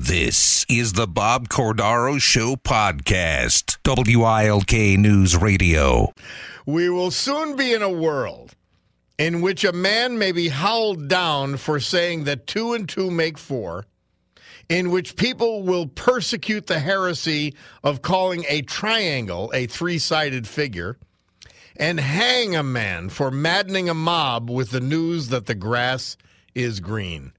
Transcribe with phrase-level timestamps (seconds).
[0.00, 6.12] This is the Bob Cordaro Show podcast, WILK News Radio.
[6.64, 8.54] We will soon be in a world
[9.18, 13.36] in which a man may be howled down for saying that two and two make
[13.36, 13.86] four,
[14.68, 20.96] in which people will persecute the heresy of calling a triangle a three sided figure,
[21.74, 26.16] and hang a man for maddening a mob with the news that the grass
[26.54, 27.32] is green.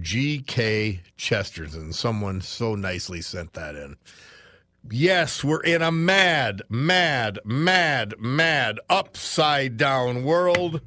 [0.00, 1.00] G.K.
[1.16, 1.92] Chesterton.
[1.92, 3.96] Someone so nicely sent that in.
[4.90, 10.80] Yes, we're in a mad, mad, mad, mad, upside down world.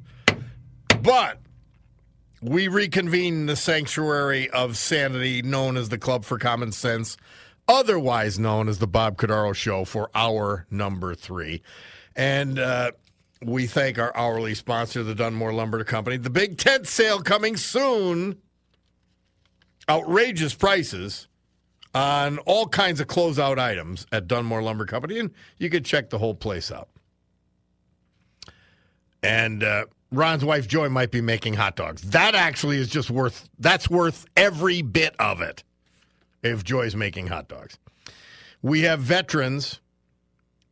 [1.02, 1.38] But
[2.40, 7.18] we reconvene in the sanctuary of sanity known as the Club for Common Sense,
[7.68, 11.62] otherwise known as the Bob Cordaro Show, for hour number three.
[12.16, 12.92] And uh,
[13.42, 16.16] we thank our hourly sponsor, the Dunmore Lumber Company.
[16.16, 18.38] The big tent sale coming soon.
[19.88, 21.28] Outrageous prices
[21.94, 26.18] on all kinds of closeout items at Dunmore Lumber Company, and you can check the
[26.18, 26.88] whole place out.
[29.22, 32.02] And uh, Ron's wife Joy might be making hot dogs.
[32.02, 35.62] That actually is just worth that's worth every bit of it.
[36.42, 37.78] If Joy's making hot dogs,
[38.62, 39.80] we have veterans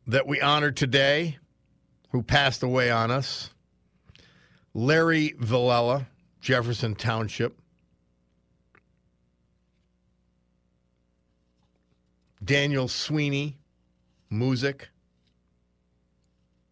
[0.07, 1.37] that we honor today
[2.09, 3.51] who passed away on us.
[4.73, 6.07] Larry Villela,
[6.41, 7.59] Jefferson Township.
[12.49, 13.57] Daniel Sweeney,
[14.31, 14.85] Moosic.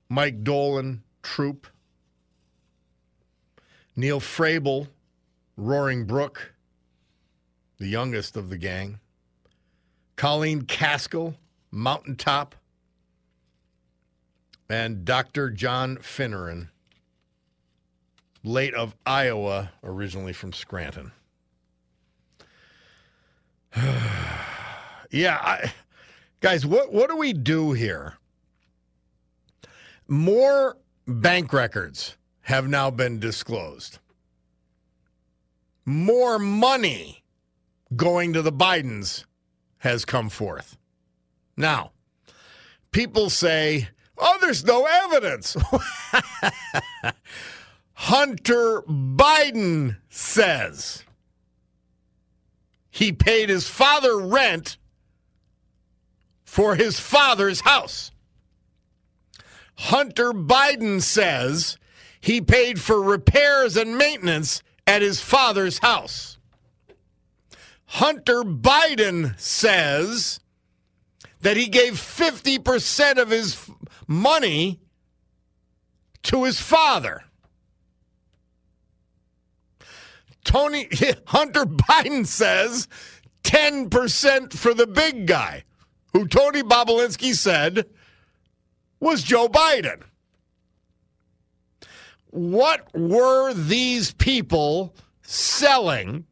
[0.09, 1.67] Mike Dolan, Throop.
[3.95, 4.87] Neil Frable,
[5.55, 6.55] Roaring Brook,
[7.77, 8.99] the youngest of the gang.
[10.15, 11.35] Colleen Caskell,
[11.69, 12.55] Mountaintop.
[14.67, 15.51] And Dr.
[15.51, 16.69] John Finneran,
[18.43, 21.11] late of Iowa, originally from Scranton.
[25.11, 25.73] Yeah, I,
[26.41, 28.17] guys, what what do we do here?
[30.07, 33.99] More bank records have now been disclosed.
[35.85, 37.23] More money
[37.95, 39.25] going to the Bidens
[39.79, 40.77] has come forth.
[41.55, 41.91] Now,
[42.91, 45.55] people say, "Oh, there's no evidence."
[47.93, 51.03] Hunter Biden says
[52.91, 54.77] he paid his father rent
[56.57, 58.09] for his father's house.
[59.75, 61.77] Hunter Biden says
[62.19, 66.39] he paid for repairs and maintenance at his father's house.
[67.85, 70.39] Hunter Biden says
[71.41, 73.69] that he gave 50% of his
[74.07, 74.79] money
[76.23, 77.21] to his father.
[80.43, 80.89] Tony
[81.27, 82.87] Hunter Biden says
[83.43, 85.63] 10% for the big guy
[86.17, 87.85] who Tony Bobulinski said
[88.99, 90.01] was Joe Biden.
[92.31, 96.25] What were these people selling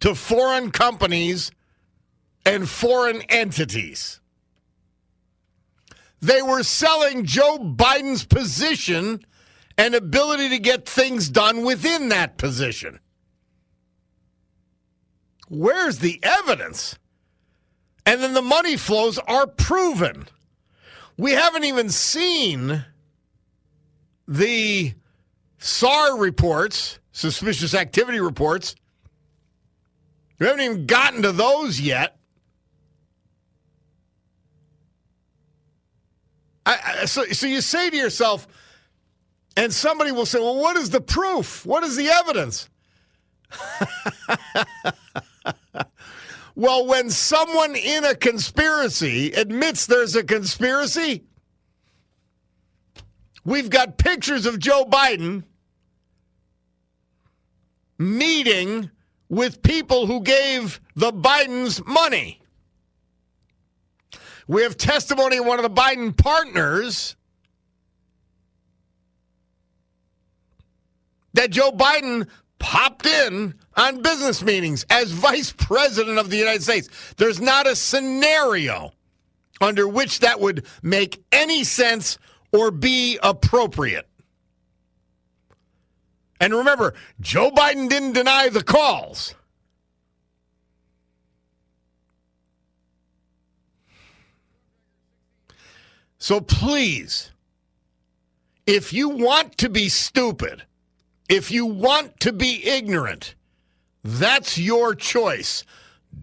[0.00, 1.50] to foreign companies
[2.44, 4.20] and foreign entities?
[6.20, 9.24] They were selling Joe Biden's position
[9.78, 13.00] and ability to get things done within that position.
[15.48, 16.98] Where's the evidence?
[18.06, 20.28] And then the money flows are proven.
[21.18, 22.84] We haven't even seen
[24.28, 24.94] the
[25.58, 28.76] SAR reports, suspicious activity reports.
[30.38, 32.16] We haven't even gotten to those yet.
[36.64, 38.46] I, I, so, so you say to yourself,
[39.56, 41.64] and somebody will say, well, what is the proof?
[41.66, 42.68] What is the evidence?
[46.58, 51.24] Well, when someone in a conspiracy admits there's a conspiracy,
[53.44, 55.44] we've got pictures of Joe Biden
[57.98, 58.90] meeting
[59.28, 62.40] with people who gave the Bidens money.
[64.48, 67.16] We have testimony of one of the Biden partners
[71.34, 72.28] that Joe Biden
[72.58, 76.88] popped in on business meetings as vice president of the United States.
[77.16, 78.92] There's not a scenario
[79.60, 82.18] under which that would make any sense
[82.52, 84.08] or be appropriate.
[86.40, 89.34] And remember, Joe Biden didn't deny the calls.
[96.18, 97.30] So please,
[98.66, 100.64] if you want to be stupid,
[101.28, 103.35] if you want to be ignorant,
[104.06, 105.64] that's your choice.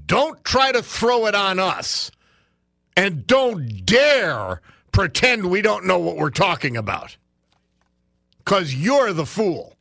[0.06, 2.12] Don't try to throw it on us.
[2.96, 7.18] And don't dare pretend we don't know what we're talking about.
[8.38, 9.74] Because you're the fool.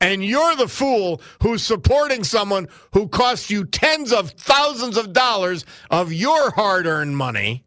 [0.00, 5.64] And you're the fool who's supporting someone who costs you tens of thousands of dollars
[5.90, 7.64] of your hard earned money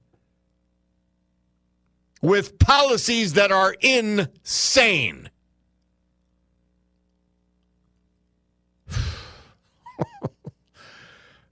[2.21, 5.29] with policies that are insane.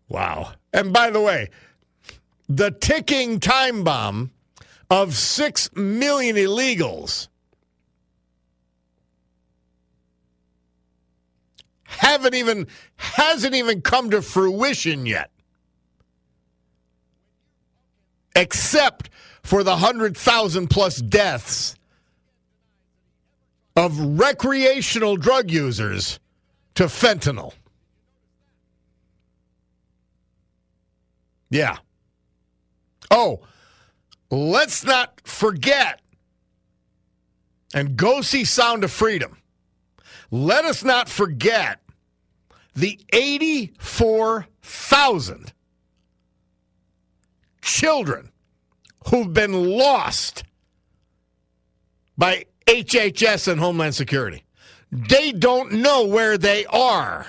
[0.10, 0.54] Wow.
[0.74, 1.50] And by the way,
[2.48, 4.32] the ticking time bomb
[4.90, 7.28] of 6 million illegals
[11.84, 12.68] haven't even
[12.98, 15.32] hasn't even come to fruition yet
[18.36, 19.10] except
[19.42, 21.76] for the 100,000 plus deaths
[23.76, 26.20] of recreational drug users
[26.76, 27.54] to fentanyl.
[31.50, 31.78] Yeah.
[33.12, 33.42] Oh,
[34.30, 36.02] let's not forget
[37.74, 39.38] and go see Sound of Freedom.
[40.32, 41.80] Let us not forget
[42.76, 45.54] the 84,000
[47.62, 48.32] children
[49.10, 50.44] who've been lost
[52.18, 54.44] by HHS and Homeland Security.
[54.92, 57.26] They don't know where they are.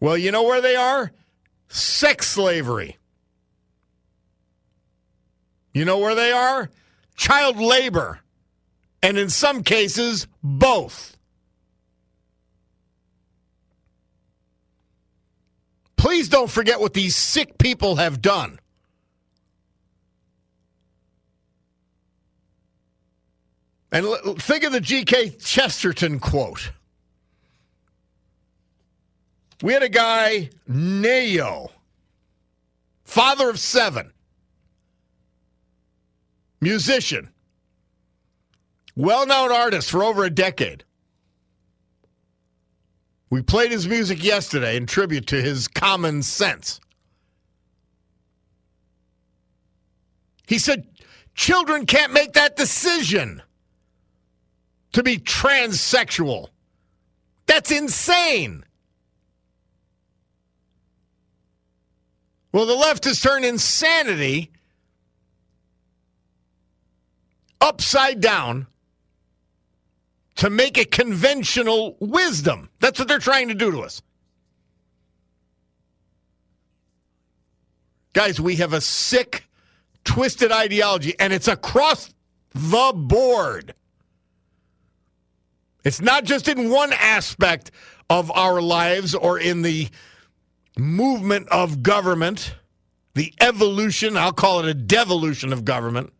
[0.00, 1.12] Well, you know where they are?
[1.68, 2.96] Sex slavery.
[5.72, 6.70] You know where they are?
[7.16, 8.20] Child labor.
[9.02, 11.16] And in some cases, both.
[15.96, 18.58] Please don't forget what these sick people have done.
[23.92, 24.06] And
[24.40, 25.30] think of the G.K.
[25.40, 26.72] Chesterton quote.
[29.62, 31.70] We had a guy, Ne-Yo,
[33.04, 34.12] father of seven,
[36.60, 37.28] musician,
[38.96, 40.84] well known artist for over a decade.
[43.28, 46.80] We played his music yesterday in tribute to his common sense.
[50.46, 50.86] He said,
[51.34, 53.40] Children can't make that decision
[54.92, 56.48] to be transsexual.
[57.46, 58.64] That's insane.
[62.52, 64.50] Well, the left has turned insanity
[67.60, 68.66] upside down
[70.36, 72.70] to make it conventional wisdom.
[72.80, 74.02] That's what they're trying to do to us.
[78.12, 79.46] Guys, we have a sick,
[80.04, 82.12] twisted ideology, and it's across
[82.52, 83.74] the board.
[85.84, 87.70] It's not just in one aspect
[88.08, 89.88] of our lives or in the
[90.78, 92.54] movement of government,
[93.14, 96.12] the evolution, I'll call it a devolution of government.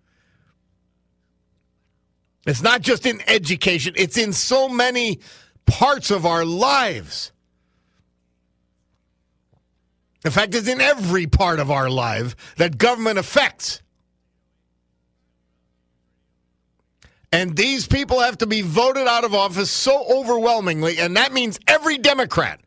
[2.46, 5.20] It's not just in education, it's in so many
[5.66, 7.32] parts of our lives.
[10.24, 13.80] In fact, it's in every part of our life that government affects.
[17.32, 21.58] And these people have to be voted out of office so overwhelmingly, and that means
[21.68, 22.60] every Democrat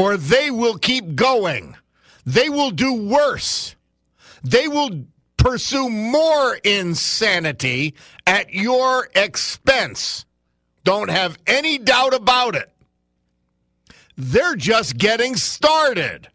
[0.00, 1.76] or they will keep going.
[2.24, 3.76] They will do worse.
[4.42, 5.04] They will
[5.36, 7.94] pursue more insanity
[8.26, 10.24] at your expense.
[10.84, 12.70] Don't have any doubt about it.
[14.16, 16.28] They're just getting started.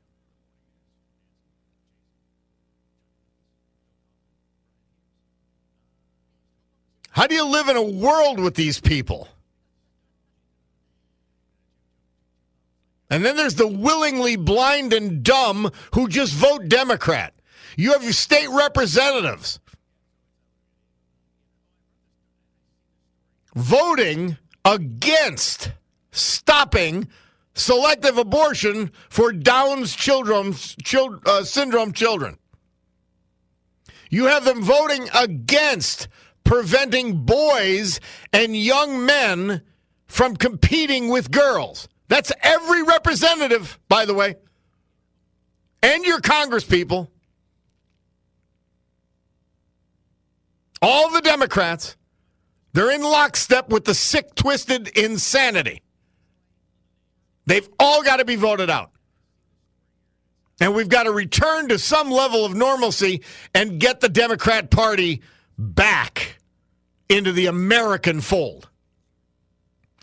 [7.10, 9.28] How do you live in a world with these people?
[13.10, 17.34] And then there's the willingly blind and dumb who just vote Democrat.
[17.78, 19.60] You have your state representatives
[23.56, 25.72] voting against
[26.12, 27.08] stopping
[27.54, 32.38] selective abortion for Down's children's, chil- uh, syndrome children.
[34.10, 36.08] You have them voting against
[36.44, 38.00] preventing boys
[38.32, 39.64] and young men
[40.06, 41.88] from competing with girls.
[42.08, 44.36] That's every representative, by the way,
[45.82, 47.10] and your congresspeople.
[50.82, 51.96] All the Democrats,
[52.74, 55.82] they're in lockstep with the sick, twisted insanity.
[57.48, 58.92] They've all got to be voted out.
[60.60, 65.22] And we've got to return to some level of normalcy and get the Democrat Party
[65.58, 66.38] back
[67.10, 68.70] into the American fold.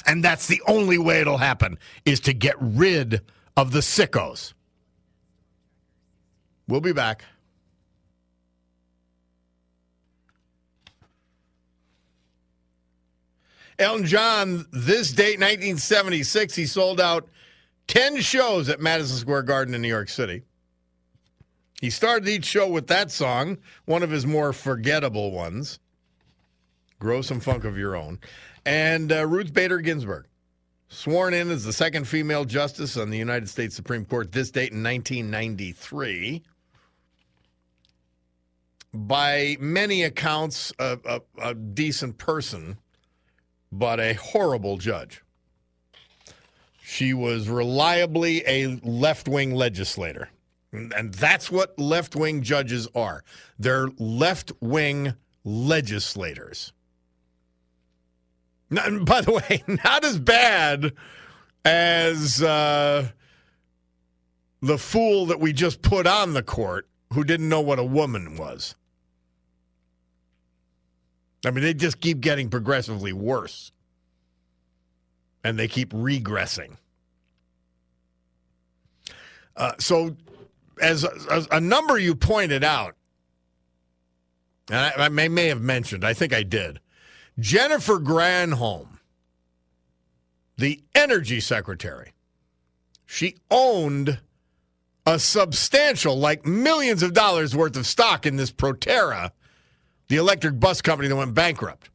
[0.06, 3.20] And that's the only way it'll happen is to get rid
[3.56, 4.52] of the sickos.
[6.68, 7.24] We'll be back.
[13.78, 17.28] Elton John, this date, 1976, he sold out
[17.88, 20.42] 10 shows at Madison Square Garden in New York City.
[21.80, 25.80] He started each show with that song, one of his more forgettable ones.
[27.00, 28.20] Grow some funk of your own.
[28.64, 30.26] And uh, Ruth Bader Ginsburg,
[30.88, 34.72] sworn in as the second female justice on the United States Supreme Court, this date
[34.72, 36.42] in 1993.
[38.94, 42.76] By many accounts, a, a, a decent person,
[43.72, 45.22] but a horrible judge.
[46.82, 50.28] She was reliably a left wing legislator.
[50.72, 53.24] And that's what left wing judges are.
[53.58, 55.14] They're left wing
[55.44, 56.72] legislators.
[58.72, 60.94] Not, by the way, not as bad
[61.64, 63.08] as uh,
[64.62, 68.36] the fool that we just put on the court who didn't know what a woman
[68.36, 68.74] was.
[71.44, 73.72] I mean, they just keep getting progressively worse.
[75.44, 76.76] And they keep regressing.
[79.56, 80.16] Uh, so,
[80.80, 81.04] as,
[81.50, 82.94] a number you pointed out,
[84.68, 86.80] and I, I may, may have mentioned, I think I did,
[87.38, 88.98] Jennifer Granholm,
[90.56, 92.12] the energy secretary,
[93.06, 94.20] she owned
[95.06, 99.32] a substantial, like millions of dollars worth of stock in this Proterra,
[100.08, 101.90] the electric bus company that went bankrupt.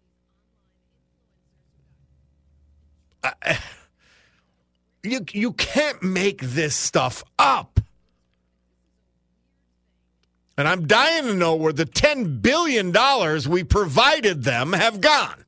[3.23, 3.31] Uh,
[5.03, 7.79] you, you can't make this stuff up.
[10.57, 12.91] And I'm dying to know where the $10 billion
[13.47, 15.45] we provided them have gone.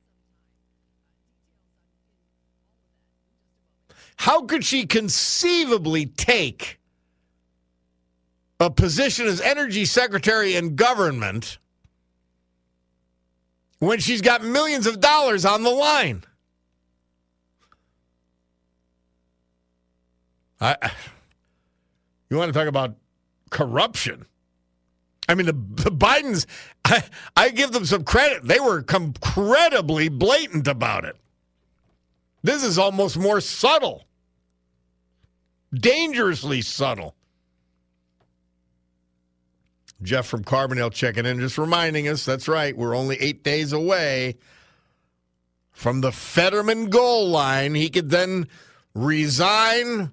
[4.18, 6.80] How could she conceivably take
[8.60, 11.58] a position as energy secretary in government
[13.80, 16.24] when she's got millions of dollars on the line?
[20.62, 20.75] I,
[22.30, 22.96] you want to talk about
[23.50, 24.25] corruption?
[25.29, 26.48] I mean, the, the Bidens,
[26.83, 27.03] I,
[27.38, 28.43] I give them some credit.
[28.43, 31.15] They were incredibly blatant about it.
[32.41, 34.05] This is almost more subtle,
[35.71, 37.13] dangerously subtle.
[40.01, 44.36] Jeff from Carbondale checking in, just reminding us that's right, we're only eight days away
[45.71, 47.75] from the Fetterman goal line.
[47.75, 48.48] He could then
[48.95, 50.12] resign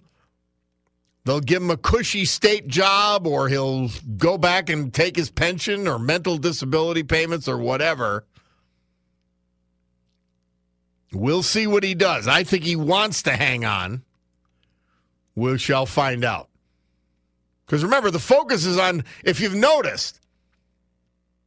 [1.26, 5.88] They'll give him a cushy state job, or he'll go back and take his pension
[5.88, 8.24] or mental disability payments or whatever.
[11.12, 12.28] We'll see what he does.
[12.28, 14.04] I think he wants to hang on.
[15.34, 16.48] We shall find out.
[17.66, 20.20] Because remember, the focus is on, if you've noticed,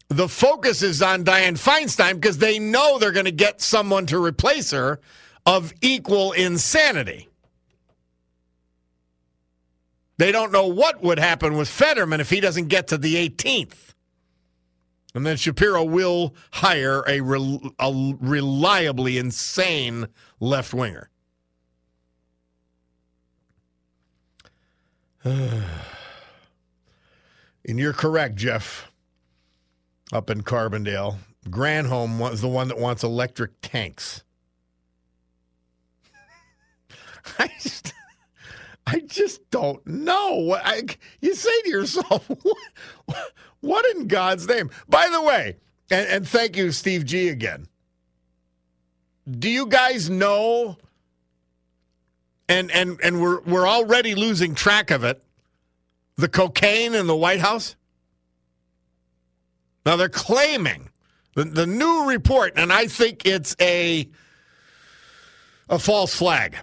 [0.10, 4.22] the focus is on Dianne Feinstein because they know they're going to get someone to
[4.22, 5.00] replace her
[5.46, 7.29] of equal insanity.
[10.20, 13.94] They don't know what would happen with Fetterman if he doesn't get to the 18th.
[15.16, 20.10] And then Shapiro will hire a, re- a reliably insane
[20.42, 21.10] left winger.
[25.24, 25.64] and
[27.66, 28.92] you're correct, Jeff,
[30.12, 31.16] up in Carbondale.
[31.46, 34.24] Granholm was the one that wants electric tanks.
[37.40, 37.89] I just,
[38.92, 40.54] I just don't know.
[40.56, 40.82] I,
[41.22, 42.28] you say to yourself,
[43.06, 44.72] what, what in God's name?
[44.88, 45.58] By the way,
[45.92, 47.68] and, and thank you, Steve G, again.
[49.30, 50.78] do you guys know?
[52.48, 55.22] And and and we're we're already losing track of it.
[56.16, 57.76] The cocaine in the White House.
[59.86, 60.90] Now they're claiming
[61.36, 64.10] the, the new report, and I think it's a
[65.70, 66.58] a false flag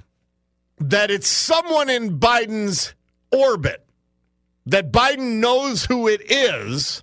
[0.78, 2.94] that it's someone in Biden's
[3.32, 3.86] orbit
[4.66, 7.02] that Biden knows who it is.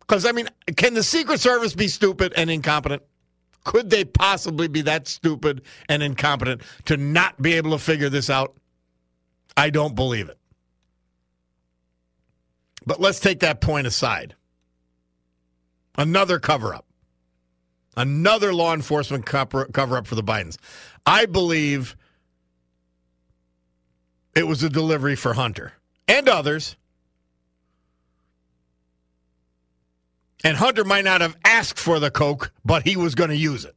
[0.00, 3.02] Because, I mean, can the Secret Service be stupid and incompetent?
[3.64, 8.28] Could they possibly be that stupid and incompetent to not be able to figure this
[8.28, 8.56] out?
[9.56, 10.38] I don't believe it.
[12.86, 14.34] But let's take that point aside.
[15.96, 16.86] Another cover up,
[17.96, 20.56] another law enforcement cover up for the Bidens.
[21.06, 21.96] I believe
[24.34, 25.72] it was a delivery for Hunter
[26.08, 26.76] and others.
[30.42, 33.64] And Hunter might not have asked for the Coke, but he was going to use
[33.64, 33.76] it.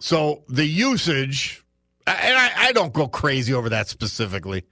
[0.00, 1.62] So the usage,
[2.06, 4.64] and I, I, don't go crazy over that specifically.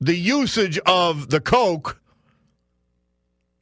[0.00, 2.00] The usage of the Coke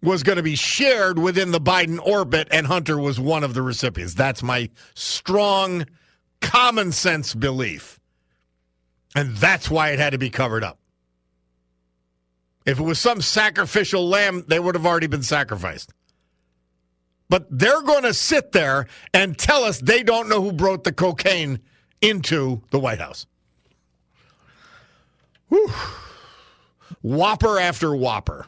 [0.02, 3.62] was going to be shared within the Biden orbit, and Hunter was one of the
[3.62, 4.14] recipients.
[4.14, 5.86] That's my strong
[6.40, 7.98] common sense belief.
[9.14, 10.78] And that's why it had to be covered up.
[12.64, 15.92] If it was some sacrificial lamb, they would have already been sacrificed.
[17.30, 20.92] But they're going to sit there and tell us they don't know who brought the
[20.92, 21.60] cocaine
[22.00, 23.26] into the White House.
[25.48, 25.72] Whew.
[27.02, 28.46] Whopper after whopper.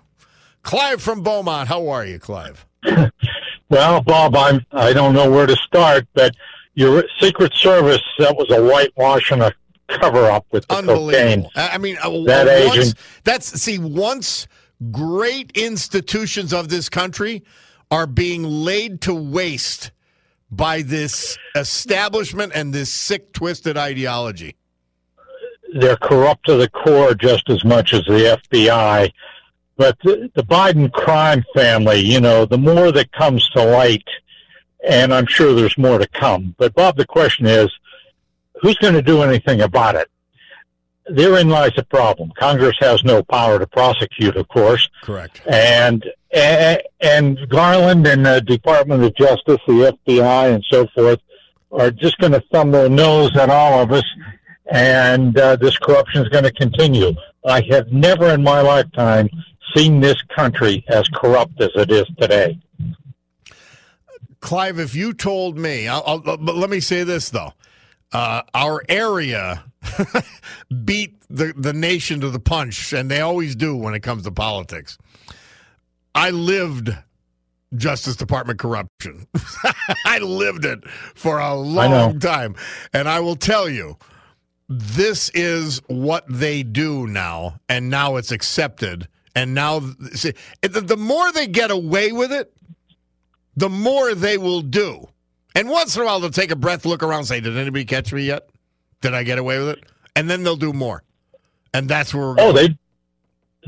[0.63, 2.67] Clive from Beaumont, how are you, Clive?
[3.69, 6.35] well, Bob, I'm I don't know where to start, but
[6.75, 9.53] your Secret Service that was a whitewash and a
[9.89, 11.47] cover up with the cocaine.
[11.57, 12.95] I mean, uh, that once, agent.
[13.25, 14.47] That's see once
[14.91, 17.45] great institutions of this country
[17.91, 19.91] are being laid to waste
[20.51, 24.57] by this establishment and this sick, twisted ideology.
[25.75, 29.13] They're corrupt to the core just as much as the FBI.
[29.81, 34.05] But the, the Biden crime family, you know, the more that comes to light,
[34.87, 36.55] and I'm sure there's more to come.
[36.59, 37.73] But Bob, the question is,
[38.61, 40.11] who's going to do anything about it?
[41.07, 42.31] Therein lies the problem.
[42.39, 44.87] Congress has no power to prosecute, of course.
[45.01, 45.41] Correct.
[45.51, 51.21] And and Garland and the Department of Justice, the FBI, and so forth,
[51.73, 54.05] are just going to thumb their nose at all of us,
[54.71, 57.15] and uh, this corruption is going to continue.
[57.47, 59.31] I have never in my lifetime
[59.75, 62.59] seen this country as corrupt as it is today.
[64.41, 67.53] Clive, if you told me, I'll, I'll, but let me say this though,
[68.13, 69.65] uh, our area
[70.85, 74.33] beat the the nation to the punch, and they always do when it comes to
[74.33, 74.99] politics.
[76.15, 76.91] I lived
[77.77, 79.27] Justice Department corruption.
[80.05, 82.57] I lived it for a long time,
[82.93, 83.97] and I will tell you,
[84.69, 89.09] this is what they do now, and now it's accepted.
[89.35, 89.81] And now,
[90.13, 92.53] see, the, the more they get away with it,
[93.57, 95.09] the more they will do.
[95.55, 98.13] And once in a while, they'll take a breath, look around, say, Did anybody catch
[98.13, 98.49] me yet?
[99.01, 99.85] Did I get away with it?
[100.17, 101.03] And then they'll do more.
[101.73, 102.77] And that's where Oh, they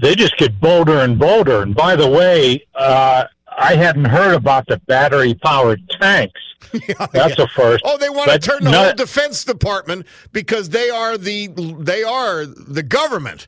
[0.01, 1.63] they just get bolder and bolder.
[1.63, 3.25] And by the way, uh,
[3.59, 6.41] I hadn't heard about the battery powered tanks.
[6.73, 7.45] yeah, That's yeah.
[7.45, 7.83] a first.
[7.85, 11.49] Oh, they want to turn the not, whole Defense Department because they are the
[11.81, 13.47] they are the government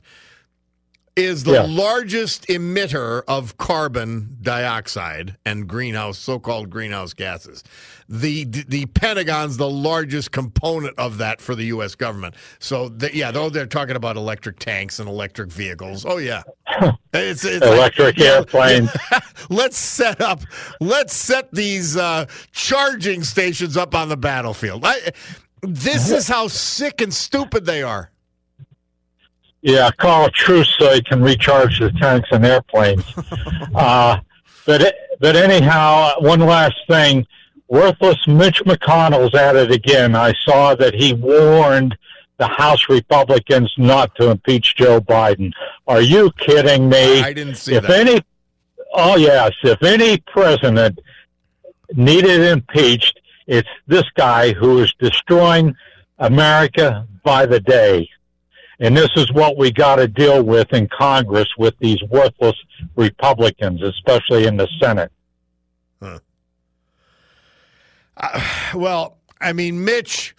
[1.15, 7.63] is the largest emitter of carbon dioxide and greenhouse so-called greenhouse gases.
[8.09, 11.95] The the Pentagon's the largest component of that for the U.S.
[11.95, 12.35] government.
[12.59, 16.05] So the, yeah, though they're talking about electric tanks and electric vehicles.
[16.05, 16.43] Oh yeah,
[17.13, 18.91] it's, it's electric like, airplanes.
[19.49, 20.41] let's set up.
[20.79, 24.83] Let's set these uh, charging stations up on the battlefield.
[24.85, 25.11] I,
[25.61, 28.11] this is how sick and stupid they are.
[29.65, 33.03] Yeah, call a truce so he can recharge the tanks and airplanes.
[33.75, 34.19] uh,
[34.67, 37.25] but but anyhow, one last thing.
[37.67, 40.15] Worthless Mitch McConnell's at it again.
[40.15, 41.97] I saw that he warned
[42.37, 45.51] the House Republicans not to impeach Joe Biden.
[45.87, 47.21] Are you kidding me?
[47.21, 47.85] I didn't see that.
[47.85, 48.07] if that.
[48.07, 48.21] any,
[48.93, 50.99] oh yes, if any president
[51.95, 55.75] needed impeached, it's this guy who is destroying
[56.19, 58.07] America by the day.
[58.79, 62.55] And this is what we got to deal with in Congress with these worthless
[62.95, 65.11] Republicans, especially in the Senate.
[66.01, 66.19] Huh.
[68.17, 68.41] Uh,
[68.75, 70.35] well, I mean, Mitch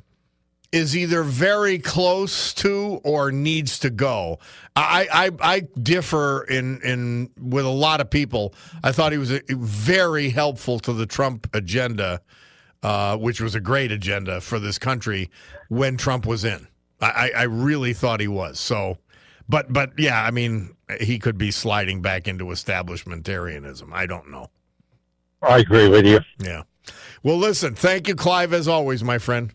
[0.73, 4.39] is either very close to or needs to go.
[4.75, 8.55] I, I, I differ in, in with a lot of people.
[8.83, 12.21] I thought he was a, very helpful to the Trump agenda,
[12.83, 15.31] uh, which was a great agenda for this country
[15.69, 16.67] when Trump was in.
[17.01, 18.59] I, I really thought he was.
[18.59, 18.99] So,
[19.49, 23.93] but but yeah, I mean, he could be sliding back into establishmentarianism.
[23.93, 24.49] I don't know.
[25.43, 26.21] I agree with you.
[26.39, 26.63] Yeah.
[27.23, 29.53] Well, listen, thank you, Clive, as always, my friend.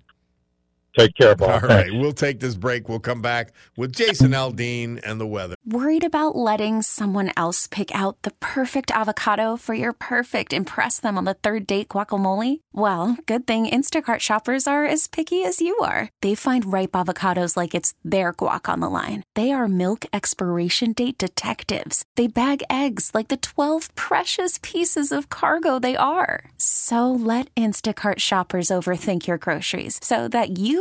[0.97, 1.63] Take care, Bob.
[1.63, 1.93] All Thanks.
[1.93, 2.89] we'll take this break.
[2.89, 5.55] We'll come back with Jason Aldean and the weather.
[5.65, 11.17] Worried about letting someone else pick out the perfect avocado for your perfect impress them
[11.17, 12.59] on the third date guacamole?
[12.73, 16.09] Well, good thing Instacart shoppers are as picky as you are.
[16.21, 19.23] They find ripe avocados like it's their guac on the line.
[19.35, 22.03] They are milk expiration date detectives.
[22.15, 26.51] They bag eggs like the 12 precious pieces of cargo they are.
[26.57, 30.80] So let Instacart shoppers overthink your groceries so that you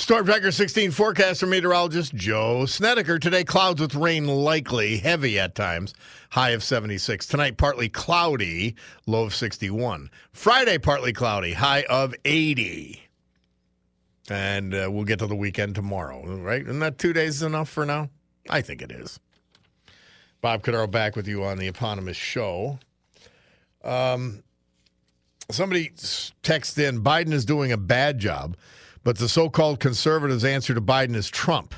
[0.00, 3.18] Storm Tracker 16 forecaster meteorologist Joe Snedeker.
[3.18, 5.92] Today, clouds with rain likely, heavy at times,
[6.30, 7.26] high of 76.
[7.26, 10.10] Tonight, partly cloudy, low of 61.
[10.32, 13.02] Friday, partly cloudy, high of 80.
[14.30, 16.62] And uh, we'll get to the weekend tomorrow, right?
[16.62, 18.08] Isn't that two days enough for now?
[18.48, 19.20] I think it is.
[20.40, 22.78] Bob Cordaro back with you on the eponymous show.
[23.84, 24.42] Um,
[25.50, 25.90] somebody
[26.42, 28.56] texted in Biden is doing a bad job,
[29.04, 31.74] but the so called conservatives' answer to Biden is Trump.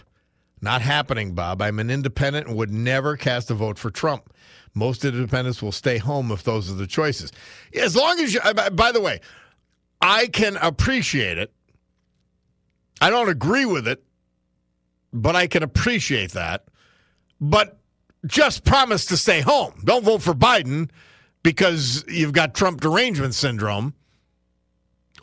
[0.61, 1.61] Not happening, Bob.
[1.61, 4.32] I'm an independent and would never cast a vote for Trump.
[4.74, 7.32] Most independents will stay home if those are the choices.
[7.74, 9.20] As long as you, uh, by the way,
[10.00, 11.52] I can appreciate it.
[13.00, 14.02] I don't agree with it,
[15.12, 16.64] but I can appreciate that.
[17.40, 17.78] But
[18.26, 19.74] just promise to stay home.
[19.85, 20.90] Don't vote for Biden
[21.42, 23.94] because you've got Trump derangement syndrome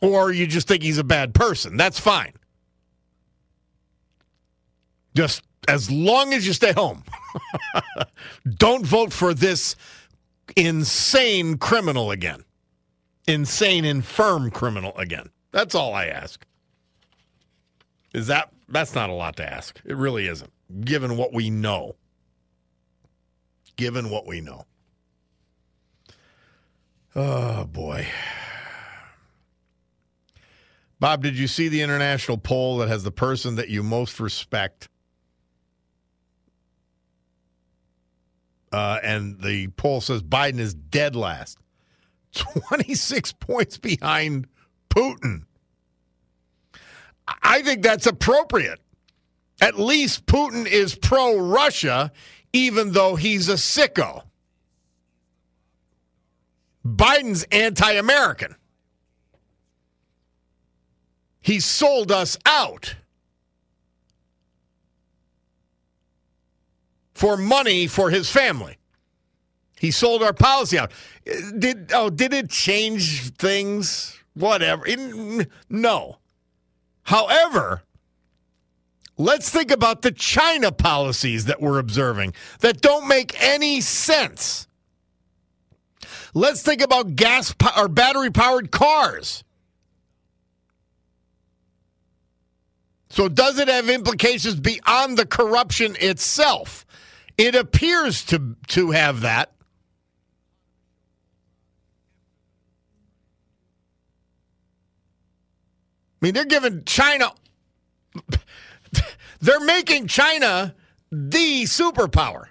[0.02, 1.78] or you just think he's a bad person.
[1.78, 2.34] That's fine.
[5.16, 7.04] Just as long as you stay home.
[8.58, 9.76] Don't vote for this
[10.56, 12.44] insane criminal again.
[13.28, 15.30] Insane, infirm criminal again.
[15.52, 16.46] That's all I ask.
[18.14, 19.80] Is that that's not a lot to ask.
[19.86, 21.96] It really isn't, given what we know.
[23.76, 24.66] Given what we know.
[27.16, 28.08] Oh boy.
[31.00, 34.90] Bob, did you see the international poll that has the person that you most respect?
[38.72, 41.58] Uh, and the poll says Biden is dead last,
[42.36, 44.48] 26 points behind
[44.90, 45.44] Putin.
[47.42, 48.80] I think that's appropriate.
[49.62, 52.12] At least Putin is pro Russia,
[52.54, 54.24] even though he's a sicko.
[56.86, 58.56] Biden's anti American.
[61.42, 62.96] He sold us out
[67.14, 68.78] for money for his family.
[69.80, 70.92] He sold our policy out.
[71.58, 74.18] Did oh did it change things?
[74.34, 74.84] Whatever.
[74.86, 76.20] It, no.
[77.04, 77.84] However,
[79.18, 84.68] let's think about the China policies that we're observing that don't make any sense.
[86.34, 89.44] Let's think about gas or battery powered cars.
[93.10, 96.86] So, does it have implications beyond the corruption itself?
[97.38, 99.52] It appears to, to have that.
[106.22, 107.32] I mean, they're giving China,
[109.40, 110.76] they're making China
[111.12, 112.46] the superpower.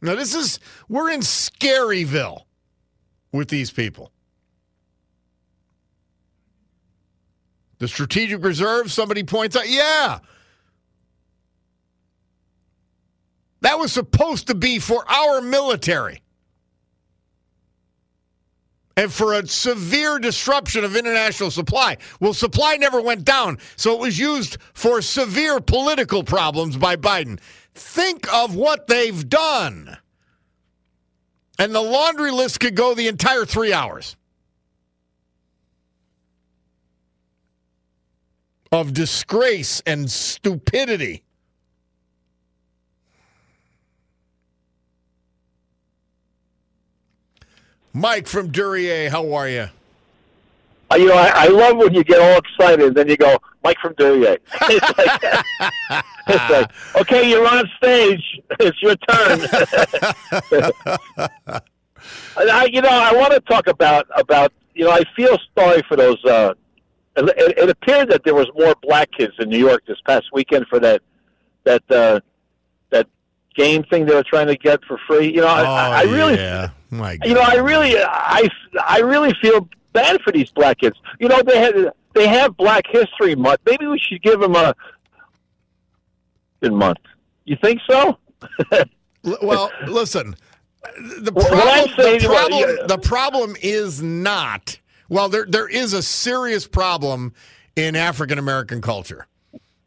[0.00, 2.44] Now, this is, we're in Scaryville
[3.32, 4.12] with these people.
[7.80, 10.20] The strategic reserve, somebody points out, yeah.
[13.62, 16.22] That was supposed to be for our military.
[18.96, 21.96] and for a severe disruption of international supply.
[22.20, 27.40] Well, supply never went down, so it was used for severe political problems by Biden.
[27.72, 29.96] Think of what they've done.
[31.58, 34.16] And the laundry list could go the entire three hours
[38.72, 41.22] of disgrace and stupidity.
[47.92, 49.68] Mike from Duryea, how are you?
[50.92, 53.38] Uh, you know, I, I love when you get all excited and then you go,
[53.64, 54.38] Mike from Duryea.
[54.62, 58.40] It's like, it's like, okay, you're on stage.
[58.60, 59.40] It's your turn.
[62.36, 64.52] I, you know, I want to talk about about.
[64.74, 66.24] You know, I feel sorry for those.
[66.24, 66.54] Uh,
[67.28, 70.66] it, it appeared that there was more black kids in New York this past weekend
[70.68, 71.02] for that
[71.64, 72.20] that uh,
[72.90, 73.06] that
[73.54, 75.32] game thing they were trying to get for free.
[75.32, 76.70] You know, I, I really, Oh, yeah.
[76.90, 78.48] My you know, I really, I,
[78.86, 80.98] I really feel bad for these black kids.
[81.18, 83.60] You know, they had they have Black History Month.
[83.66, 84.74] Maybe we should give them a
[86.60, 86.98] good month.
[87.44, 88.18] You think so?
[89.42, 90.34] Well, listen.
[91.20, 94.78] The problem, what the, problem well, the problem is not.
[95.10, 97.34] Well, there there is a serious problem
[97.76, 99.26] in African American culture.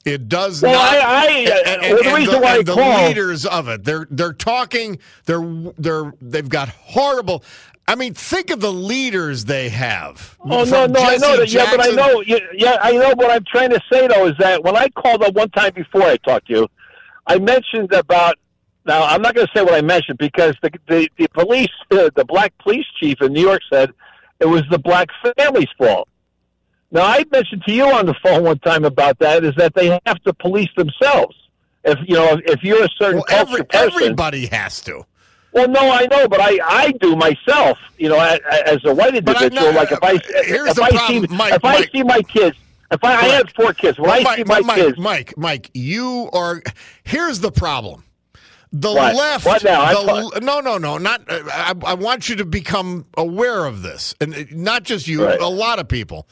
[0.06, 0.94] It does Well, not.
[0.94, 4.34] I- I- well, the reason the, why I the call- leaders of it, they're they're
[4.34, 5.00] talking.
[5.26, 5.42] They're
[5.80, 7.44] they're they've got horrible.
[7.88, 10.38] I mean, think of the leaders they have.
[10.44, 11.48] Oh no, no, I know that.
[11.48, 12.22] Jesse Yeah, but I know.
[12.22, 13.14] Yeah, yeah, I know.
[13.16, 16.04] What I'm trying to say though is that when I called up one time before
[16.04, 16.68] I talked to you,
[17.28, 18.36] I mentioned about.
[18.86, 22.10] Now I'm not going to say what I mentioned because the the, the police, uh,
[22.16, 23.94] the black police chief in New York said
[24.44, 26.08] it was the black family's fault.
[26.92, 29.88] Now I mentioned to you on the phone one time about that is that they
[30.06, 31.36] have to police themselves.
[31.86, 35.06] If you know, if you're a certain Well, culture every, person, everybody has to.
[35.54, 37.78] well, no, I know, but I, I do myself.
[37.98, 40.84] You know, as, as a white individual, not- like if I uh, here's if the
[40.84, 42.58] I problem, see Mike, if I see my kids,
[42.92, 45.34] if I, I have four kids, when Well, I Mike, see my Mike, kids, Mike,
[45.38, 46.62] Mike, you are.
[47.04, 48.04] Here's the problem.
[48.76, 49.16] The What?
[49.16, 49.46] left.
[49.46, 49.94] What now?
[50.32, 50.98] The- no, no, no.
[50.98, 51.30] Not.
[51.32, 55.24] Uh, I, I want you to become aware of this, and uh, not just you.
[55.24, 55.40] Right.
[55.40, 56.28] A lot of people.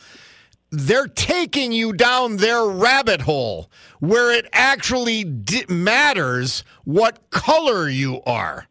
[0.71, 8.21] They're taking you down their rabbit hole where it actually di- matters what color you
[8.23, 8.67] are.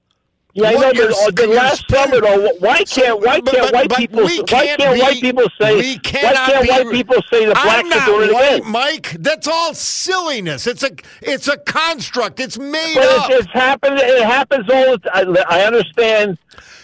[0.55, 0.91] Yeah, I know.
[0.93, 4.23] Your- uh, the last skin- summer, though, why can't why can't but- white but people
[4.25, 7.99] why can't be- white people say why can't be- white people say the blacks not
[8.01, 8.71] are doing it again?
[8.71, 9.17] Mike.
[9.21, 10.67] That's all silliness.
[10.67, 10.91] It's a
[11.23, 12.41] it's a construct.
[12.41, 13.31] It's made But up.
[13.31, 13.99] it's, it's happened.
[14.01, 15.37] It happens all the time.
[15.49, 16.39] I understand.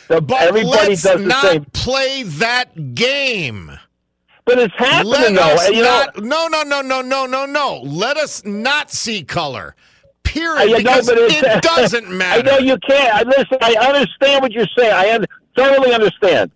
[0.09, 3.73] The, but everybody let's does the not same, play that game.
[4.45, 5.43] but it's Let happening though.
[5.43, 6.07] us you know.
[6.19, 7.81] No, no, no, no, no, no, no.
[7.83, 9.75] Let us not see color.
[10.27, 10.59] Period.
[10.59, 12.41] I know, because but it's- it doesn't matter.
[12.49, 13.15] I know you can't.
[13.15, 13.59] I listen.
[13.61, 14.93] I understand what you're saying.
[14.93, 16.51] I un- thoroughly understand.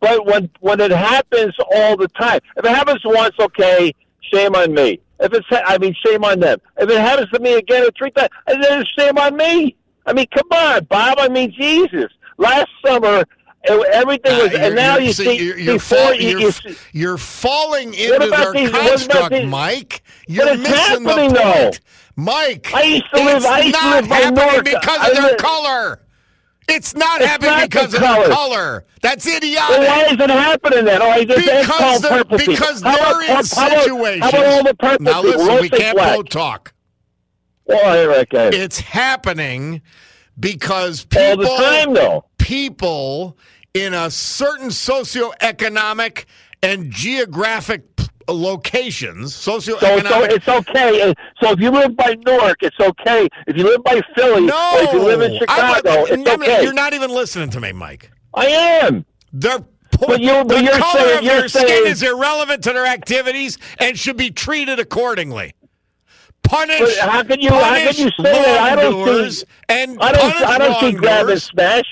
[0.00, 3.92] But when when it happens all the time, if it happens once, okay,
[4.32, 5.00] shame on me.
[5.18, 6.58] If it's, I mean, shame on them.
[6.76, 9.74] If it happens to me again or three times, and then it's shame on me.
[10.04, 11.18] I mean, come on, Bob.
[11.18, 12.12] I mean, Jesus.
[12.38, 13.24] Last summer,
[13.68, 16.76] it- everything was, Uh, and now you see, you're, you're, before fall- you, you're, you
[16.92, 20.02] you're falling into about their these- about construct, these- Mike.
[20.28, 21.52] You're it's missing the happening, though.
[21.52, 21.80] point,
[22.16, 22.70] Mike.
[22.74, 25.16] I used to live- it's I used to not live by happening because I of
[25.16, 26.00] their color.
[26.68, 28.26] It's not It's happening not the because of color.
[28.26, 28.84] their color.
[29.00, 29.88] That's Well, idiotic.
[29.88, 31.00] why is it happening then?
[31.00, 33.82] Oh, I just Because it's called they're- purple because How about- they're in how about-
[33.84, 34.22] situations.
[34.24, 36.72] How about all the purple now listen, Don't we can't both talk.
[37.66, 38.50] Well, okay.
[38.52, 39.80] It's happening
[40.38, 41.46] because people.
[41.46, 42.24] all the time, though.
[42.38, 43.36] people
[43.76, 46.24] in a certain socioeconomic
[46.62, 47.82] and geographic
[48.28, 51.02] locations, So, so it's okay.
[51.02, 53.28] Uh, So if you live by Newark, it's okay.
[53.46, 56.42] If you live by Philly, no, if you live in I Chicago, would- it's I'm-
[56.42, 56.62] okay.
[56.64, 58.10] You're not even listening to me, Mike.
[58.34, 59.04] I am.
[59.32, 59.60] Their
[60.00, 62.86] But you- but the you're color saying- of you're their skin is irrelevant to their
[62.86, 65.54] activities and should be treated accordingly.
[66.42, 66.98] Punish.
[66.98, 67.50] How can you?
[67.50, 68.60] How can you say that?
[68.60, 69.44] I don't see.
[69.68, 70.32] and I don't.
[70.32, 71.84] punish I don't see grab and smash.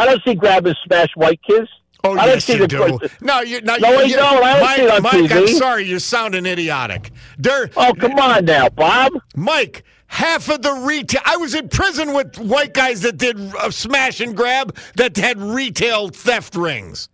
[0.00, 1.68] I don't see grab and smash white kids.
[2.02, 2.98] Oh I don't yes, see you the do.
[3.20, 4.42] No, you no, No, you, I you, don't.
[4.42, 7.10] I don't Mike, see it on Mike, I'm sorry, you're sounding idiotic.
[7.38, 9.12] There, Oh, come on now, Bob.
[9.36, 9.84] Mike.
[10.06, 11.20] Half of the retail.
[11.24, 15.40] I was in prison with white guys that did uh, smash and grab that had
[15.40, 17.08] retail theft rings.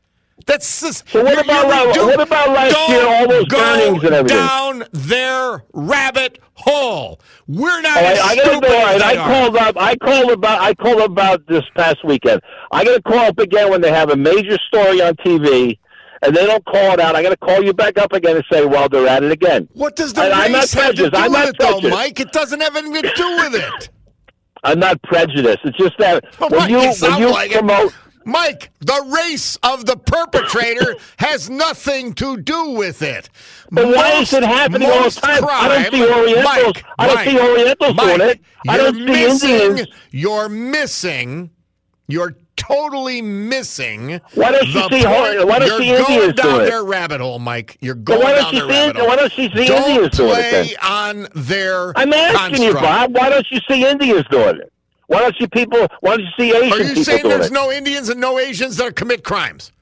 [0.46, 4.04] That's just, So what about you're la- what about last year, all those go burnings
[4.04, 4.37] and everything?
[4.38, 7.20] down their rabbit hole.
[7.48, 8.74] We're not right, I gotta stupid go.
[8.85, 9.76] Right, I called up.
[9.76, 10.61] I called about.
[10.61, 12.40] I called about this past weekend.
[12.70, 15.78] I got to call up again when they have a major story on TV,
[16.22, 17.16] and they don't call it out.
[17.16, 19.68] I got to call you back up again and say, "Well, they're at it again."
[19.74, 21.88] What does the And I'm not race have to do I'm with not it, though.
[21.90, 22.18] Mike?
[22.20, 23.88] It doesn't have anything to do with it.
[24.64, 25.59] I'm not prejudiced.
[25.64, 26.78] It's just that Oh, when Mike, you
[27.09, 27.64] when you like it.
[28.26, 33.30] Mike, the race of the perpetrator has nothing to do with it.
[33.70, 35.44] But why is it happening all the most time?
[35.48, 36.44] I don't crime- see Orientals.
[36.44, 38.40] Mike, I don't Mike, see Orientals Mike, doing it.
[38.68, 39.88] I you're don't see missing, Indians.
[40.10, 41.50] You're missing.
[42.08, 44.20] You're totally missing.
[44.34, 45.46] Why don't you see point.
[45.46, 46.70] Why don't You're you see going Indians down doing it?
[46.70, 47.76] their rabbit hole, Mike.
[47.80, 49.06] You're going why don't down their see rabbit hole.
[49.08, 50.76] why don't you see Don't Indians doing it play then?
[50.82, 51.98] on their.
[51.98, 52.74] I'm asking you.
[52.74, 53.14] Bob.
[53.14, 54.72] Why don't you see Indians doing it?
[55.07, 55.87] Why don't you people?
[56.01, 57.53] Why don't you see Asian Are you people saying there's it?
[57.53, 59.73] no Indians and no Asians that commit crimes?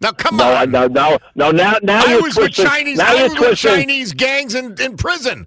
[0.00, 0.70] Now come no, on.
[0.70, 1.50] no, no, no.
[1.50, 2.52] Now, now I you're was with.
[2.52, 2.98] Chinese.
[2.98, 3.58] Now I you're was with.
[3.58, 5.46] Chinese gangs in, in prison.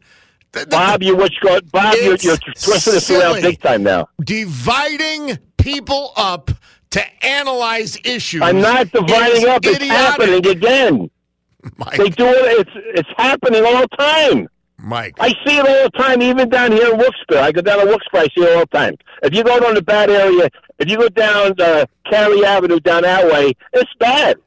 [0.53, 3.83] Th- th- Bob, you what you go, Bob, you're, you're twisting this around big time
[3.83, 4.09] now.
[4.23, 6.49] dividing people up
[6.89, 8.41] to analyze issues.
[8.41, 9.61] I'm not dividing up.
[9.63, 11.11] It's happening again.
[11.77, 12.67] Mike, They do it.
[12.67, 14.47] It's it's happening all the time.
[14.81, 15.15] Mike.
[15.19, 17.39] I see it all the time, even down here in Wilkes-Barre.
[17.41, 18.95] I go down to Wilkes-Barre, I see it all the time.
[19.23, 23.03] If you go down the bad area, if you go down uh, Carey Avenue down
[23.03, 24.37] that way, it's bad.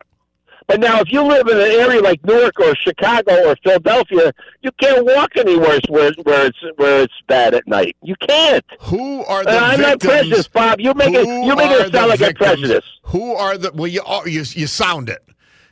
[0.69, 4.71] But now, if you live in an area like Newark or Chicago or Philadelphia, you
[4.81, 7.97] can't walk anywhere where where it's where it's bad at night.
[8.03, 8.65] You can't.
[8.83, 10.13] Who are the And I'm not victims?
[10.13, 10.81] prejudiced, Bob.
[10.81, 12.87] You're making Who you're making are it sound like I'm prejudiced.
[13.03, 13.73] Who are the?
[13.75, 15.23] Well, you are, you you sound it.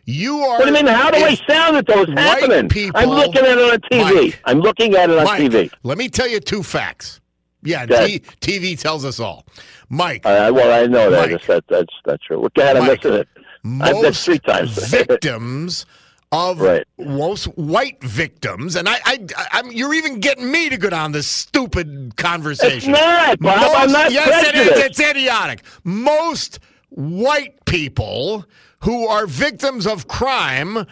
[0.06, 0.58] You are.
[0.58, 0.86] What do you mean?
[0.86, 2.02] How do I sound though?
[2.02, 2.68] It's happening.
[2.68, 4.14] people- I'm looking at it on TV.
[4.26, 4.40] Mike.
[4.44, 5.70] I'm looking at it on Mike, TV.
[5.82, 7.20] Let me tell you two facts.
[7.62, 9.44] Yeah, T- TV tells us all.
[9.90, 11.30] Mike, Uh, well, I know that.
[11.30, 11.42] Mike.
[11.46, 12.48] That's, that's that's true.
[12.56, 12.76] Go ahead.
[12.78, 13.28] I'm missing it.
[13.62, 14.76] Most three times.
[14.90, 15.84] victims
[16.32, 16.84] of Right.
[16.98, 19.18] most white victims, and I, I,
[19.52, 22.76] I'm, you're even getting me to go down this stupid conversation.
[22.94, 23.72] It's not, Bob.
[23.76, 24.78] I'm not yes, it is.
[24.78, 25.62] It's idiotic.
[25.84, 26.60] Most
[26.90, 28.46] white people
[28.82, 30.86] who are victims of crime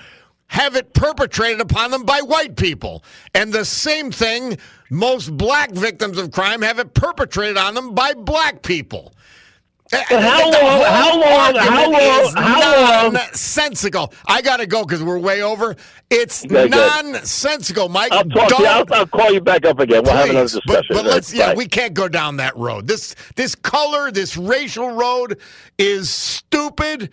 [0.46, 4.56] have it perpetrated upon them by white people, and the same thing.
[4.90, 9.12] Most black victims of crime have it perpetrated on them by black people.
[9.92, 14.12] How long- how long- how long- how long- Nonsensical.
[14.26, 15.76] I got to go because we're way over.
[16.10, 18.12] It's Okay, nonsensical, Mike.
[18.12, 18.66] I'll talk to you.
[18.66, 20.02] I'll, I'll call you back up again.
[20.04, 20.84] We'll have another discussion.
[20.88, 22.86] But, but let's yeah, we can't go down that road.
[22.86, 25.38] This this color, this racial road
[25.78, 27.10] is stupid.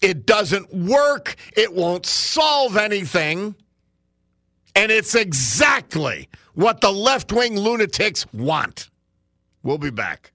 [0.00, 1.36] It doesn't work.
[1.56, 3.54] It won't solve anything.
[4.76, 8.90] And it's exactly what the left-wing lunatics want.
[9.62, 10.32] We'll be back.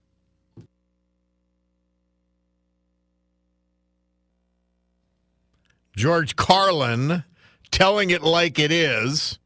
[5.95, 7.23] George Carlin
[7.71, 9.39] telling it like it is.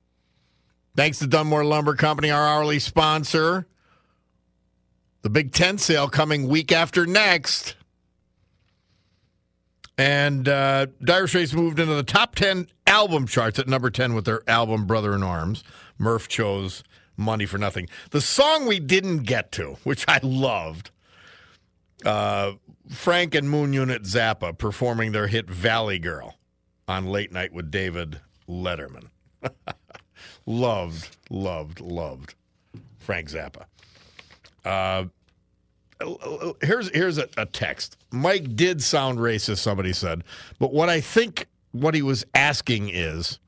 [0.96, 3.68] Thanks to Dunmore Lumber Company, our hourly sponsor.
[5.22, 7.76] The Big Ten sale coming week after next.
[9.98, 14.26] And uh, Dire Straits moved into the top 10 album charts at number 10 with
[14.26, 15.64] their album Brother in Arms.
[15.98, 16.84] Murph chose
[17.16, 17.90] Money for Nothing.
[18.12, 20.92] The song we didn't get to, which I loved,
[22.06, 22.54] uh,
[22.90, 26.38] Frank and Moon Unit Zappa performing their hit Valley Girl
[26.88, 29.10] on Late Night with David Letterman.
[30.46, 32.36] loved, loved, loved
[33.00, 33.66] Frank Zappa.
[34.64, 35.06] Uh,
[36.62, 37.98] here's here's a, a text.
[38.12, 39.58] Mike did sound racist.
[39.60, 40.24] Somebody said,
[40.60, 43.40] but what I think what he was asking is,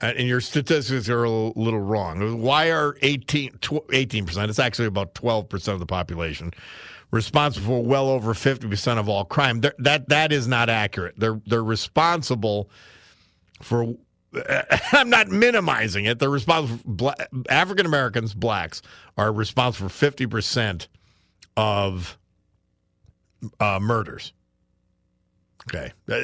[0.00, 2.40] uh, and your statistics are a little, wrong.
[2.40, 4.50] Why are 18 percent?
[4.50, 6.52] It's actually about twelve percent of the population
[7.10, 9.60] responsible for well over fifty percent of all crime.
[9.60, 11.14] That that is not accurate.
[11.18, 12.70] They're they're responsible
[13.60, 13.94] for.
[14.92, 16.18] I'm not minimizing it.
[16.18, 17.12] They're responsible.
[17.50, 18.80] African Americans, blacks,
[19.18, 20.88] are responsible for fifty percent
[21.56, 22.18] of
[23.60, 24.32] uh, murders.
[25.68, 26.14] Okay, Uh,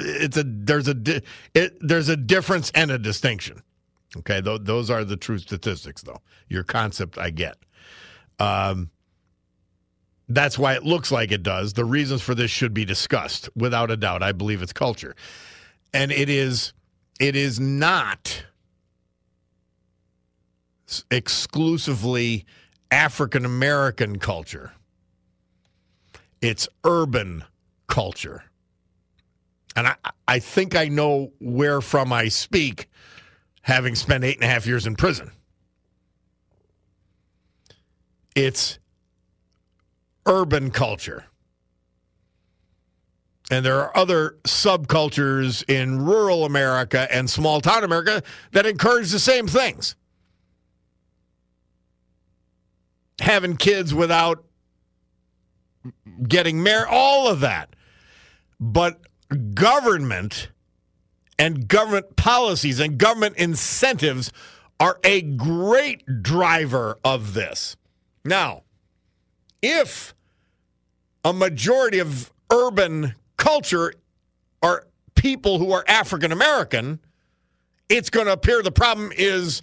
[0.00, 0.94] it's a there's a
[1.54, 3.62] it, there's a difference and a distinction.
[4.16, 6.20] Okay, Th- those are the true statistics, though.
[6.48, 7.56] Your concept, I get.
[8.38, 8.90] Um,
[10.28, 11.74] that's why it looks like it does.
[11.74, 14.22] The reasons for this should be discussed, without a doubt.
[14.22, 15.14] I believe it's culture,
[15.92, 16.72] and it is
[17.20, 18.44] it is not
[21.10, 22.46] exclusively
[22.90, 24.72] African American culture.
[26.40, 27.44] It's urban
[27.86, 28.44] culture.
[29.76, 29.94] And I,
[30.26, 32.88] I think I know where from I speak,
[33.62, 35.30] having spent eight and a half years in prison.
[38.34, 38.78] It's
[40.26, 41.24] urban culture.
[43.50, 48.22] And there are other subcultures in rural America and small town America
[48.52, 49.96] that encourage the same things.
[53.20, 54.44] Having kids without
[56.26, 57.74] getting married, all of that.
[58.60, 59.00] But
[59.54, 60.48] government
[61.38, 64.32] and government policies and government incentives
[64.80, 67.76] are a great driver of this.
[68.24, 68.62] Now,
[69.62, 70.14] if
[71.24, 73.92] a majority of urban culture
[74.62, 77.00] are people who are African American,
[77.88, 79.62] it's going to appear the problem is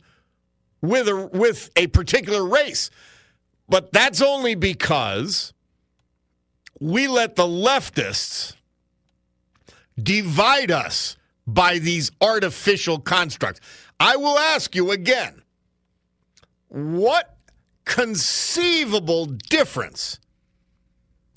[0.82, 2.90] with a, with a particular race.
[3.68, 5.54] But that's only because
[6.80, 8.56] we let the leftists
[10.02, 13.62] divide us by these artificial constructs.
[14.00, 15.42] I will ask you again
[16.70, 17.38] what
[17.86, 20.20] conceivable difference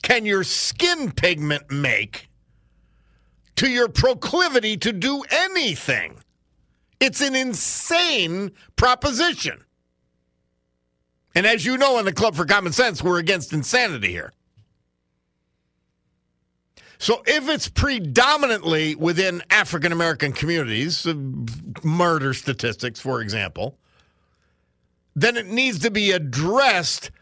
[0.03, 2.29] can your skin pigment make
[3.57, 6.19] to your proclivity to do anything?
[7.01, 9.65] It's an insane proposition.
[11.39, 14.33] And as you know, in the Club for Common Sense, we're against insanity here.
[16.99, 21.15] So if it's predominantly within African American communities, uh,
[21.85, 23.79] murder statistics, for example,
[25.15, 27.13] then it needs to be addressed,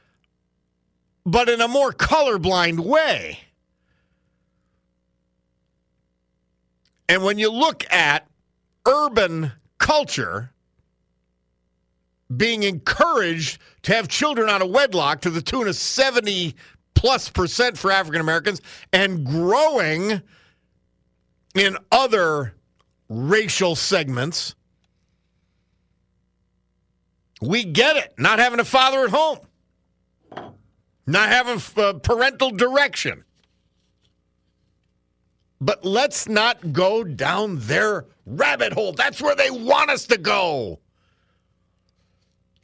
[1.26, 3.40] but in a more colorblind way.
[7.06, 8.26] And when you look at
[8.86, 10.52] urban culture
[12.34, 16.54] being encouraged to have children out of wedlock to the tune of 70
[16.94, 18.60] plus percent for African Americans
[18.92, 20.20] and growing
[21.54, 22.54] in other
[23.08, 24.54] racial segments.
[27.40, 28.14] We get it.
[28.18, 29.38] Not having a father at home,
[31.06, 33.24] not having uh, parental direction.
[35.60, 38.92] But let's not go down their rabbit hole.
[38.92, 40.80] That's where they want us to go.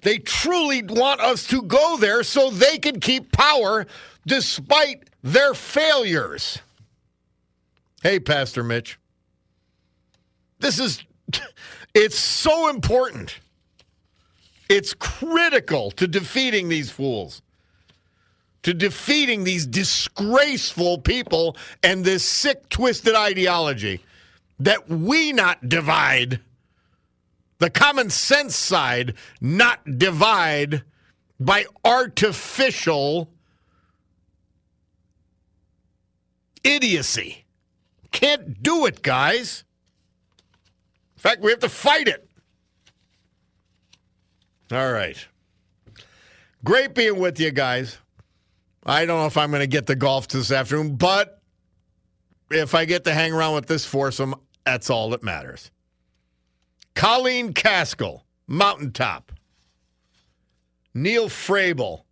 [0.03, 3.86] They truly want us to go there so they can keep power
[4.26, 6.59] despite their failures.
[8.03, 8.98] Hey, Pastor Mitch.
[10.59, 11.05] This is,
[11.94, 13.38] it's so important.
[14.68, 17.42] It's critical to defeating these fools,
[18.62, 24.00] to defeating these disgraceful people and this sick, twisted ideology
[24.59, 26.40] that we not divide,
[27.62, 30.82] the common sense side not divide
[31.38, 33.30] by artificial
[36.64, 37.44] idiocy.
[38.10, 39.62] Can't do it, guys.
[41.16, 42.28] In fact, we have to fight it.
[44.72, 45.24] All right.
[46.64, 47.98] Great being with you guys.
[48.84, 51.40] I don't know if I'm going to get the golf this afternoon, but
[52.50, 54.34] if I get to hang around with this foursome,
[54.64, 55.70] that's all that matters.
[56.95, 59.32] Colleen Caskell, Mountaintop.
[60.95, 62.03] Neil Frable,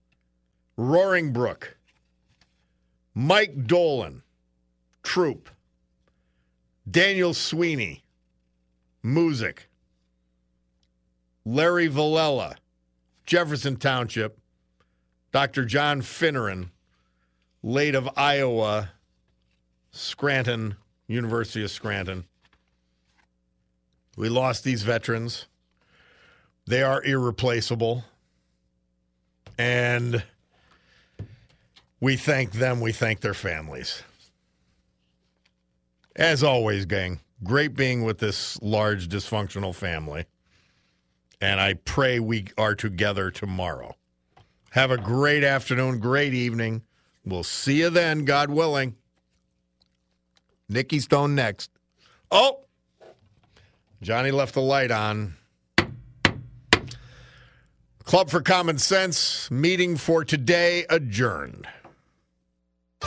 [0.76, 1.76] Roaring Brook.
[3.14, 4.22] Mike Dolan,
[5.02, 5.48] Throop.
[6.90, 8.02] Daniel Sweeney,
[9.04, 9.60] Moosic.
[11.44, 12.56] Larry Villela,
[13.26, 14.38] Jefferson Township.
[15.32, 15.64] Dr.
[15.64, 16.70] John Finneran,
[17.62, 18.90] late of Iowa,
[19.92, 20.76] Scranton,
[21.06, 22.24] University of Scranton.
[24.20, 25.46] We lost these veterans.
[26.66, 28.04] They are irreplaceable.
[29.56, 30.22] And
[32.00, 34.02] we thank them, we thank their families.
[36.14, 40.26] As always, gang, great being with this large dysfunctional family.
[41.40, 43.96] And I pray we are together tomorrow.
[44.72, 46.82] Have a great afternoon, great evening.
[47.24, 48.96] We'll see you then, God willing.
[50.68, 51.70] Nikki Stone next.
[52.30, 52.66] Oh,
[54.02, 55.34] Johnny left the light on.
[58.04, 61.66] Club for Common Sense meeting for today adjourned.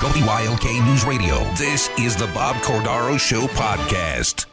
[0.02, 1.44] WILK News Radio.
[1.56, 4.53] This is the Bob Cordaro Show podcast.